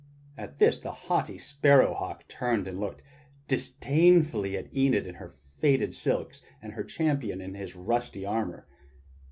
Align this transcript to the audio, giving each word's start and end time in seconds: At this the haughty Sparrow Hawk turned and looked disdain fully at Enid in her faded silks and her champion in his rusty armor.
At 0.35 0.57
this 0.57 0.79
the 0.79 0.89
haughty 0.91 1.37
Sparrow 1.37 1.93
Hawk 1.93 2.27
turned 2.27 2.67
and 2.67 2.79
looked 2.79 3.03
disdain 3.47 4.23
fully 4.23 4.57
at 4.57 4.75
Enid 4.75 5.05
in 5.05 5.13
her 5.13 5.35
faded 5.59 5.93
silks 5.93 6.41
and 6.59 6.73
her 6.73 6.83
champion 6.83 7.39
in 7.39 7.53
his 7.53 7.75
rusty 7.75 8.25
armor. 8.25 8.67